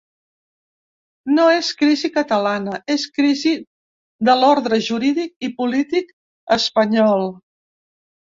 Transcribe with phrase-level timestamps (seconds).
[1.39, 3.53] No és crisi catalana, és crisi
[4.29, 6.09] de l'ordre jurídic i polític
[6.59, 7.29] espanyol.